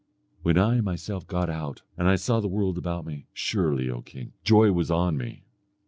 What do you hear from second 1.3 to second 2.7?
out, and I saw the